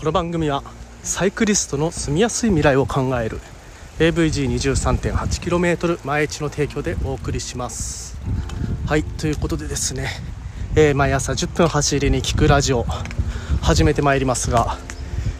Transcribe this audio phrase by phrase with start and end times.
[0.00, 0.62] この番組は
[1.02, 3.38] サイクリストの住みやすい未来を考える
[3.98, 8.18] AVG23.8km 前地の提供でお送りします。
[8.86, 10.08] はいということでですね、
[10.74, 12.86] えー、毎朝10分走りに聞くラジオ
[13.60, 14.78] 始めてまいりますが、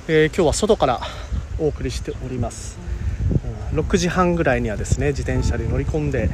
[0.08, 1.00] えー、今日は外から
[1.58, 2.78] お送りしております。
[3.72, 6.28] 6時半ぐらいにはですね自転車で乗り込んで、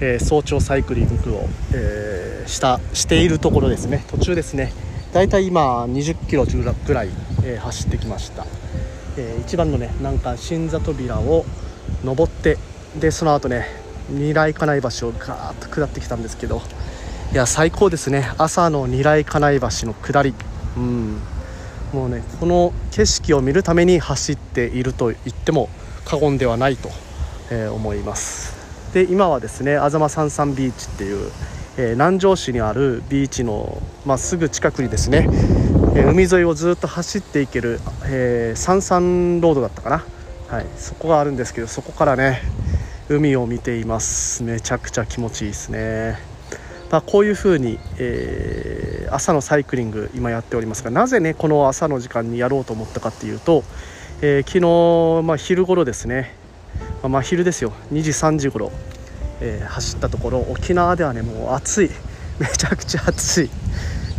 [0.00, 4.04] えー、早朝サイクリングを、えしたしているところですね。
[4.08, 4.72] 途中ですね
[5.12, 7.08] だいたい今20キロぐらい、
[7.44, 8.46] えー、走ってきました、
[9.16, 11.44] えー、一番のね難関新座扉を
[12.04, 12.58] 登って
[12.98, 13.66] でその後ね
[14.08, 16.62] 二来金井橋をガーッと下ってきたんですけど
[17.32, 18.28] いや最高ですね。
[18.38, 20.34] 朝の二来金井橋の下り。
[20.76, 21.20] うん。
[21.92, 25.68] もうねこの景色を見るために走っていると言っても
[26.04, 26.88] 過言ではないと、
[27.52, 28.92] えー、思います。
[28.94, 31.30] で今はですねあざまさんさんビーチっていう
[31.76, 35.28] え、南城市にあるビーチの、まあ、すぐ近くにですね、
[35.94, 40.04] え、海沿いをずっと走っていける、えー、三々ロードだったかな、
[40.48, 42.42] はい、そこがあるんですけどそこからね
[43.08, 44.42] 海を見ています。
[44.42, 46.18] めちゃくちゃ気持ちいいですね、
[46.90, 53.64] まあ、こういう風に、えー、朝のサイクリング今やっておりますがなぜねこの朝の時間にやろうと思ったかっていうと、
[54.22, 56.34] え昨日、まあ、昼頃ですね、
[57.02, 57.72] まあ、昼ですよ。
[57.92, 58.70] 2時3時頃。
[59.40, 61.90] えー、走ったところ沖縄ではねもう暑い。
[62.38, 63.50] めちゃくちゃ暑い。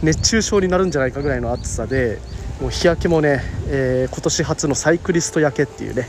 [0.03, 2.19] 熱中症になるんじゃないかぐらいの暑さで
[2.59, 6.08] もう日焼けもね、えー、今年初のサイクリスト焼けっていうね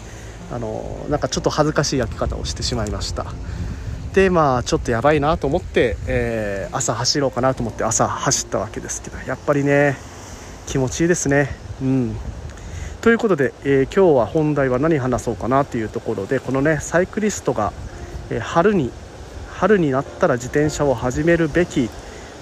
[0.50, 3.27] あのなんかちょっと恥ずかしい焼き方をしてしまいました。
[4.14, 9.96] でまあちょっとやばいなと思って、えー、朝走ろうかなと思って朝走ったわけですけどやっぱりね
[10.66, 11.48] 気持ちいいですね。
[11.80, 12.16] うん。
[13.00, 17.72] ということで、えー、今日は本題は何話そうかなというところでこのねサイクリストが、
[18.30, 18.92] え春に
[19.62, 21.88] 春になったら自転車を始めるべき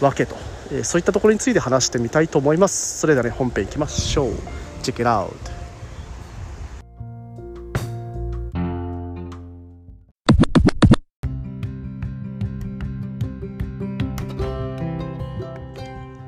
[0.00, 0.36] わけと、
[0.72, 2.98] えそういったところについて話してみたいと思います。
[2.98, 4.30] それではね本編いきましょう。
[4.82, 5.28] Check it out.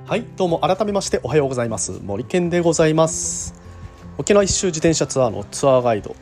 [0.07, 1.93] はいどうも改めましておはようございます。
[2.05, 3.55] 森健でございます。
[4.19, 6.15] 沖縄一周自転車ツアーのツアーガイド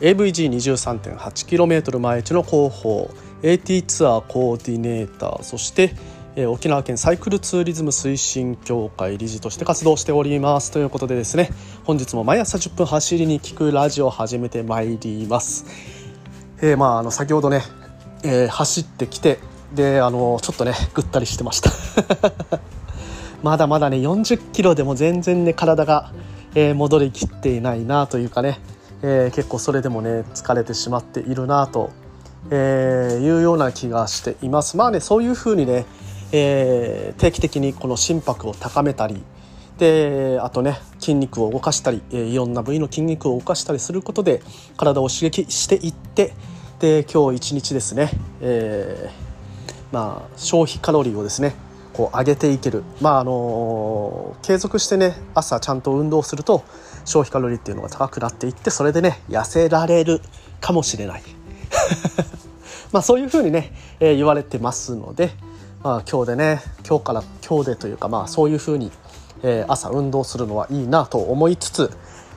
[0.00, 3.10] AVG23.8km 前地の広報。
[3.42, 5.94] AT ツアーコーディネーターそして、
[6.36, 10.70] え、沖縄県サイクルツーリズム推進協会理事として活動しております。
[10.70, 11.50] ということでですね
[11.84, 15.66] 本日も毎朝10分走りに聞くラジオを始めてまいります、
[16.60, 17.62] えー、まああの先ほどね、
[18.22, 19.38] えー、走ってきて
[19.74, 21.70] であのちょっとねぐったりしてました。
[23.42, 26.12] まだまだね40キロでも全然ね体が、
[26.54, 28.60] えー、戻りきっていないなというかね、
[29.02, 31.90] えー、結構それでもね疲れてしまっているなと
[32.50, 34.76] えー、いうような気がしています。
[34.76, 35.84] まあねそういうふうにね、
[36.32, 39.22] えー、定期的にこの心拍を高めたり
[39.78, 44.42] であとね筋肉を動かしたり、えー、いろんな部位の筋肉を動かしたりすることで
[44.76, 46.32] 体を刺激していって
[46.78, 51.54] で今日一日ですね、えー、まあ、消費カロリーをですね
[51.92, 56.64] こう上げていける、まああの継続してね朝ちゃんと運動すると
[57.04, 60.20] 消費カロリーっていうのが高くなっていってそれでね痩せられる
[60.60, 61.22] かもしれない。
[62.92, 65.32] まあそういうふうにね、えー、言われてますので、
[65.82, 68.90] まあ、今日でね今日から今日でというかまあそういうふうに、
[69.42, 71.90] えー、朝運動するのはいいなと思いつつ、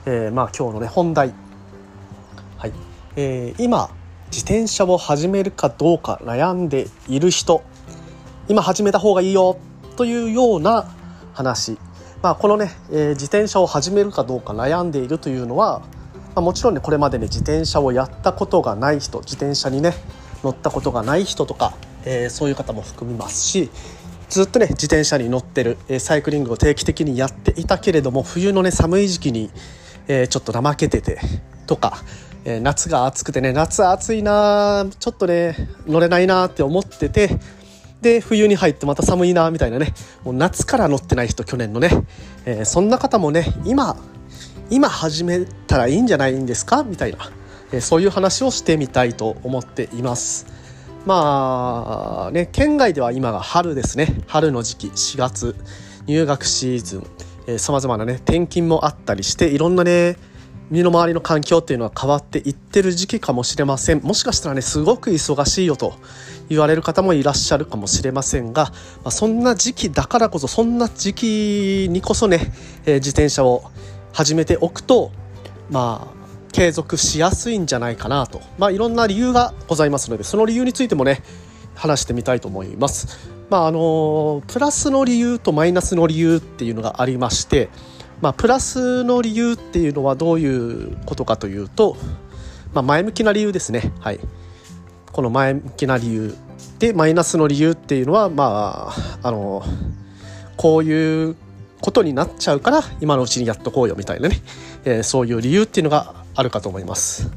[0.06, 1.34] えー、まあ今日のね本題、
[2.56, 2.72] はい。
[3.16, 3.90] えー、今
[4.26, 7.62] 自転車を始めるかどうか悩んでいる人
[8.48, 9.56] 今始めた方がいいよ
[9.96, 10.88] というような
[11.32, 11.78] 話、
[12.22, 15.82] まあ、このね、えー、自転車を始めるかどうか悩んでいるというのは
[16.34, 19.94] まあ、もちろんねこれまでね自転車をやったことがない人自転車にね
[20.42, 21.74] 乗ったことがない人とか、
[22.04, 23.70] えー、そういう方も含みますし
[24.28, 29.50] ずっとね自転車に乗ってる、えー、サイクリングを定期的にやっていたけれども冬のね寒い時期に、
[30.08, 31.20] えー、ちょっと怠けてて
[31.66, 31.96] とか、
[32.44, 35.56] え夏が暑くてね夏暑いなちょっとね
[35.86, 37.38] 乗れないなって思ってて
[38.02, 41.90] で冬に入ってまた寒いなみたいなねもう夏から乗ってない人去年のね、
[42.44, 43.96] えそんな方もね今
[44.70, 46.82] 今始めたらいいんじゃないんですか？
[46.84, 47.18] みたいな、
[47.72, 50.46] えそういう話をしてみたいと思っています。
[51.06, 54.22] まあね県外では今が春ですね。
[54.26, 55.54] 春の時期4月
[56.06, 57.02] 入学シーズ
[57.52, 60.16] ンさまざまなね転勤もあったりしていろんなね
[60.70, 64.00] 身の回りの環境っていうのは変わっていってる時期かもしれません。
[64.00, 65.94] もしかしたらねすごく忙しいよと
[66.48, 68.72] 言われる方もいらっしゃるかもしれませんが、ま
[69.04, 72.52] あ、そんな時期だからこそそんな時期にこそね、
[72.86, 73.70] えー、自転車を
[74.14, 75.10] 始めておくと
[75.70, 81.22] まあ継続しやすいんじゃないかなと、まあ、いろんな理由がございますのでその理由についてもね
[81.74, 83.28] 話してみたいと思います。
[83.50, 87.68] まああのプラスの理由とマイナスの理由っていうのがありまして、
[88.22, 91.96] まあ、プラスの理由っていうのはどういうことかというと、
[92.72, 93.92] まあ、前向きな理由ですね。
[93.98, 94.20] はい、
[95.10, 96.34] この前向きな理由
[96.78, 99.64] でマイナスの理由っていうのはまああの
[100.56, 101.36] こういう
[101.80, 104.40] ことになっちゃうから今のうちにやっとこうよみたいなね、
[104.84, 107.30] えー、そういう理由っていうのがあるかと思います。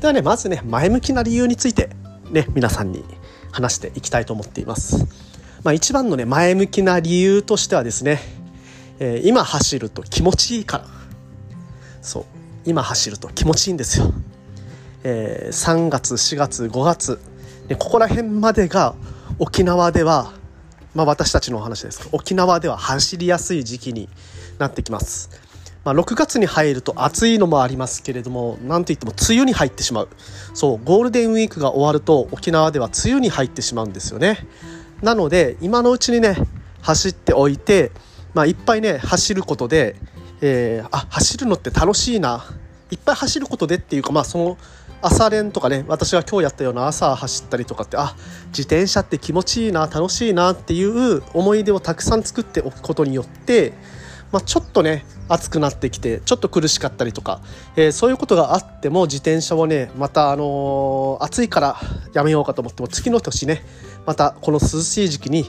[0.00, 1.90] ではねまずね前向きな理由について
[2.30, 3.04] ね皆さんに
[3.52, 5.06] 話していきたいと思っています。
[5.62, 8.18] まあ、一番のね前向きな理由としてはですね
[9.00, 10.84] えー、今走ると気持ちいいから。
[12.02, 12.24] そう。
[12.66, 14.12] 今走ると気持ちいいんですよ、
[15.02, 17.18] えー、3月4月5月。
[17.66, 18.94] でここら辺までが
[19.38, 20.32] 沖縄では
[20.94, 22.08] まあ私たちのお話です。
[22.12, 24.08] 沖縄では走りやすい時期に
[24.58, 25.30] なってきます、
[25.84, 30.08] まあ、6月に入ると暑いのもありますけれども何といっても梅雨に入ってしまう。
[30.54, 34.46] そうゴールデンウィークが終わると沖縄では梅雨に入ってしまうんですよね。
[35.02, 36.36] なので今のうちにね
[36.82, 37.92] 走っておいて
[38.34, 39.96] まあ、いっぱいね走ることで、
[40.40, 42.44] えー、あ走るのって楽しいな。
[42.90, 44.58] いっぱい走ることでっていうかまあその
[45.02, 48.14] 朝練とかね私が今日やったような朝走ったりとかってあ
[48.48, 53.72] 自転車って気持ちいいな楽しいなっていう思い出をたくさん作っておくことによって、
[54.32, 57.40] まあ、ちょっとね暑くなってきてちょっと苦しかったりとか、
[57.76, 61.76] えー、そういうことがあっても自転車をねまた、あのー、暑いから
[62.12, 63.62] やめようかと思っても次の年ね
[64.06, 65.44] またこの涼しい時期にい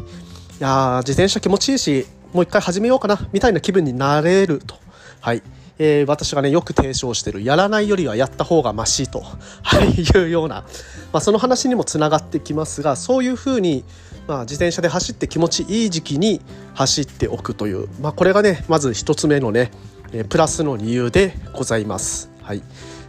[0.60, 4.76] や自転車気持ちいいしもう一回始めようかなみたいな気分になれると。
[5.20, 5.44] はい
[5.84, 9.24] えー、私がねよく提唱してるやらないよりはやった方がましいと、
[9.64, 10.64] はい、いうような、
[11.12, 13.84] まあ、その話にもつながってきますがそういうふうに、
[14.28, 16.40] まあ、自転車で走って気持ちいい時期に
[16.76, 19.72] 走っておくという、まあ、これがねまず1つ目のね、
[20.14, 22.30] え、プラスの理由でございます。
[22.44, 22.62] はい、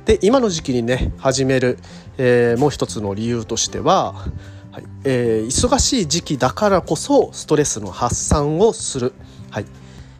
[0.07, 1.79] で今の時期にね始める、
[2.17, 4.15] えー、もう一つの理由としては
[4.71, 4.85] はい。
[5.05, 9.13] えー、忙しい時期だからこそストレスの発散をする、
[9.51, 9.67] はい、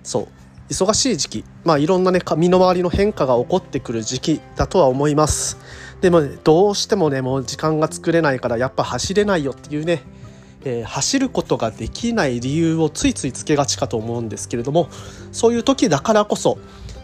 [0.03, 0.42] そう。
[0.73, 5.59] 忙しい時期、まあ、いろんなね身の回りの変化が起こってくる時期だとは思います。
[6.01, 10.03] でも、ね、どうしてもねもう時間が作れないからやっぱ走れないよっていうね、
[10.65, 14.89] えー、走ることができない理由をついついつけがちかと思うんですけれども
[15.31, 16.59] そういう時だからこそ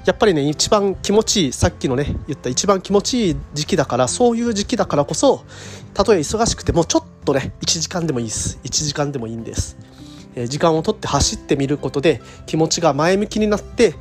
[0.05, 5.45] やっぱりね一番気持ちいいさっきのね言った一番気持ちいい時期だからそういう時期だからこそ
[5.95, 8.59] たとえ忙しくてもちょっとね1時間でもいいです。
[8.65, 9.77] 1時間でもいいんです、
[10.47, 13.95] 時間をとって走ってみることで気持ちが前向きになって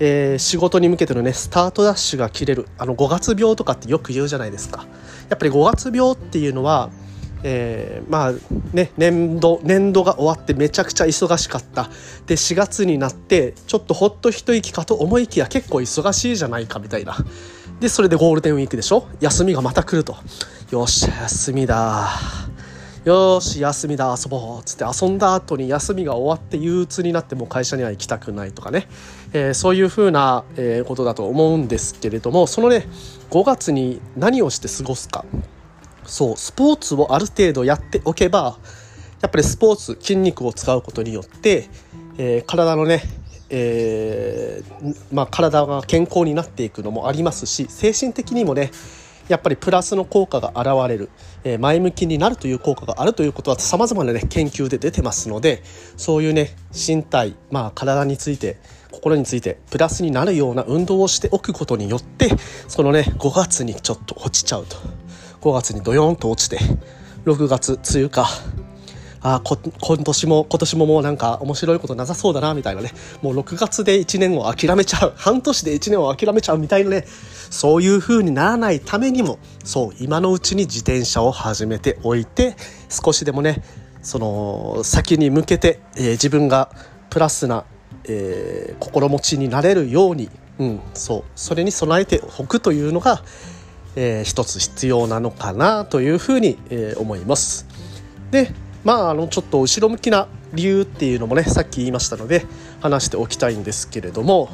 [0.00, 2.66] えー、仕事に向けてのねスタートダッシュが切れる。
[2.78, 4.86] あの5月病とかってよく言うじゃないですか。
[5.28, 6.90] やっぱり5月病っていうのは
[7.44, 8.32] えー、まあ
[8.72, 11.84] ね年度年度が終わってめちゃくちゃ忙しかった。
[12.26, 17.16] で4月になってちょっとほっと一息かと思いきや結構忙しいじゃないかみたいな。
[17.78, 19.06] でそれでゴールデンウィークでしょ？
[19.20, 20.16] 休みがまた来ると。
[20.72, 22.08] よっしゃ休みだ。
[23.04, 28.88] よし休みだ遊ぼうっつって遊んだ後に休みが終わって憂鬱になってもう会社には行きたくないとかね、
[29.34, 32.86] えー、そういうふうな、えー、ことだと思うんですけれどもそのね
[33.30, 35.24] 5月に何をして過ごすか。
[36.06, 38.58] そうスポーツをある程度やっておけば
[39.22, 41.68] やっぱりスポーツ筋肉を使うことによって、
[42.18, 43.02] えー、体のね、
[43.48, 48.70] えー、まあ、体が健康になっていくのもありますし精神的にもね
[49.28, 51.10] やっぱりプラスの効果が現れる、
[51.44, 55.62] えー、前向きになるという効果があるということはさまざまな、ね、研究で出てますので
[55.96, 58.58] そういうね身体、まあ、体について
[58.90, 62.30] 心についてプラスになるような運動をしておくことによって
[62.68, 64.76] そのね5月にちょっと落ちちゃうと。
[65.44, 66.58] 5月にドヨンと落ちて
[67.26, 68.26] 6月梅雨か
[69.26, 72.92] あこ今年も今年ももうなんか面白いことなさそうだなみたいなね。
[73.22, 75.14] もう6月で1年を諦めちゃう。
[75.18, 77.06] 半年で1年を諦めちゃうみたいなね。
[77.50, 82.56] そういう風にならないためにもそう今のうちに自転車を始めておいて
[82.88, 83.62] 少しでもね
[84.02, 86.68] その先に向けて、えー、自分が
[87.10, 87.64] プラスな、
[88.04, 93.22] えー、心持ちになれるように、うん、そうそれに備えておくというのが
[93.96, 97.66] えー、一つ必要なのかなというふうに、えー、思います。
[98.30, 98.50] で
[98.84, 102.46] まああのちょっと後ろ向きな理由っていうのもねさっき言いましたので
[102.80, 104.48] 話しておきたいんですけれども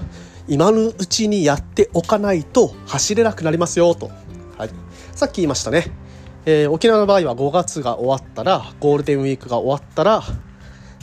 [0.49, 4.11] 今のうちにやっておかないと走れなくなりますよと、
[4.57, 4.71] はい、
[5.15, 5.87] さっき言いましたね、
[6.47, 10.23] えー、沖縄の場合は5月が終わったらゴールデンウィークが終わったら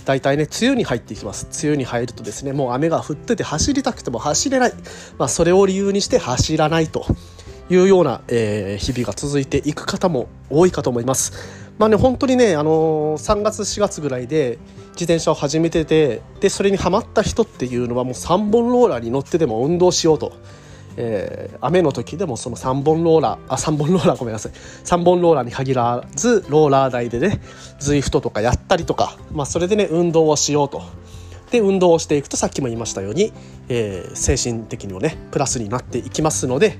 [0.07, 1.48] 大体ね梅雨に入っていきます。
[1.51, 4.74] 梅雨に入るとですねもう雨が降ってて走りたくても走れない、
[5.17, 7.05] まあ、それを理由にして走らないと
[7.69, 11.66] いうような、えー、日々が続いていく方も多いかと思います。
[11.77, 14.57] まあね、本当にね、あの、3月4月ぐらいで
[14.98, 20.34] 自転車を始めててでそれにはまった人っていうのはもう3本ローラーに乗ってでも運動しようと、
[20.98, 24.51] えー、雨の時でもその3本ローラーあ3本ローラーごめんなさい。
[24.51, 27.39] 3本ローラーに限らずローラー台でね
[27.79, 30.81] ZWIFT とかやったりとか、まあ、それでね運動をしようと。
[31.51, 33.31] で運動をしていくとさっきも言いましたように、
[33.69, 36.77] えー、精神的にもねプラスになっていきますので、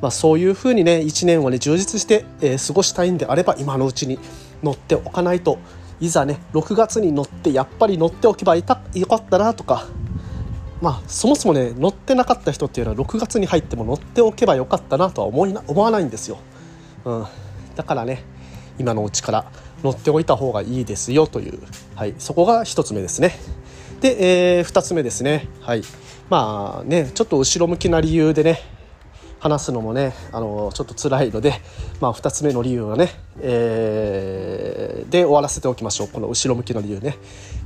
[0.00, 4.18] まあ、そういうふうにね1年をね充実して、えー、過ごしたいんであれば今のうちに
[4.62, 5.58] 乗っておかないと。
[6.00, 9.86] いざね6月に乗ってやっぱり乗っておけばいたよかったなとか。
[10.80, 16.38] まあそもそもね乗ってなかった人っていうのは6月に入っても乗っておけばよかったなとは思いな思わないんですよ、
[17.04, 17.26] うん、
[17.76, 18.24] だからね
[18.78, 19.52] 今のうちから
[19.84, 21.60] 乗っておいた方がいいですよという、
[21.94, 23.38] はい、そこが1つ目ですね。
[24.00, 25.48] で、えー、2つ目ですね。
[25.60, 25.82] はい。
[26.30, 28.60] まあねちょっと後ろ向きな理由でね
[29.40, 31.54] 話すのもねあのちょっと辛いので、
[32.00, 33.08] まあ、2つ目の理由はね、
[33.40, 36.08] えー、で終わらせておきましょう。
[36.08, 37.16] この後ろ向きの理由ね、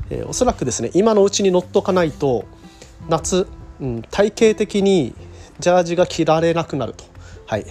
[0.09, 2.45] えー、おそらくですね今のうちに乗っとかないと
[3.09, 3.49] 夏、
[3.81, 5.14] うん、体型的に
[5.59, 7.04] ジャージが着られなくなると。
[7.47, 7.66] はい。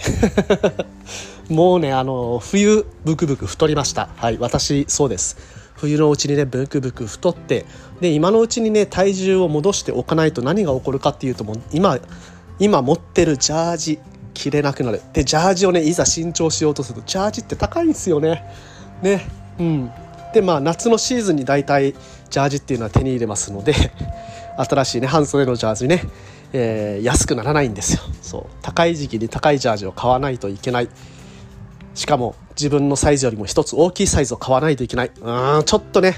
[1.50, 4.10] もうねあの冬ブクブク太りました。
[4.18, 5.38] はい私そうです。
[5.76, 7.66] 冬のうちにねブクブク太って
[8.00, 12.00] で今のうちにね体重を戻しておかないと何が起こるかっていうともう今
[12.64, 14.00] 今持ってるジャージ
[14.34, 15.02] 着れなくなる。
[15.12, 18.42] でジャージをねいざ新調しようとするとジャージって高いんですよね。
[19.02, 19.28] ね。
[19.60, 19.92] うん。
[20.34, 23.76] でまあ夏のシーズンに大体ジャージっていうのは手に入れますので
[24.58, 26.04] 新しいね半袖のジャージね、
[26.54, 28.02] えー、安くならないんですよ。
[28.22, 28.46] そう。
[28.62, 30.88] 高い時期に高いジャージを買わないといけない。
[31.96, 35.12] しかも自分のサイズよりも一つ大きいサイズを買わないといけない。
[35.20, 36.16] うんちょっとね。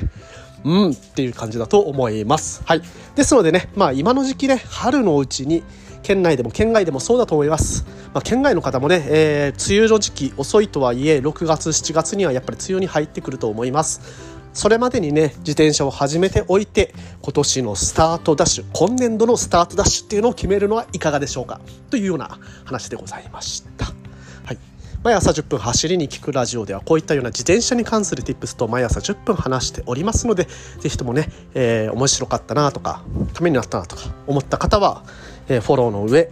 [0.64, 2.62] うんっていう感じだと思います。
[2.66, 2.84] はい。
[3.16, 5.64] ですのでねまあ今の時期ね春のうちに
[6.06, 7.84] 県内でも県外でもそうだと思います、
[8.14, 14.36] まあ、県外の方もね、えー、梅雨の時期遅いとはいえ6月7月にはやっぱり梅雨に入ってくると思います。
[14.54, 21.60] それまでにね自転車を始めておいて今年のスタートダッシュ今年度のスタートダッシュっていうのを決めるのはいかがでしょうか？
[21.90, 23.86] というような話でございました。
[23.86, 24.60] はい。
[25.04, 30.48] 毎朝10分走りに聞くラジオではこういったような自転車に関する tips と毎朝10分話しておりますので
[30.80, 35.04] ぜひともね、えー、面白かったなとかためになったなとか思った方は
[35.48, 36.30] えフォローの上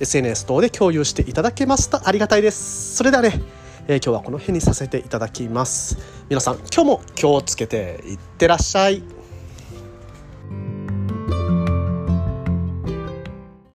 [0.00, 2.96] SNS 等で共有していただけますとありがたいです。
[2.96, 3.40] それではね、
[3.86, 5.98] えー、今日はこの辺にさせていただきます。
[6.28, 9.19] 皆さん今日も気をつけていってらっしゃい。